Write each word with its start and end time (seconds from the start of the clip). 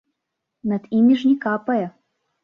Над 0.71 0.87
імі 0.99 1.17
ж 1.19 1.33
не 1.33 1.33
капае. 1.43 1.83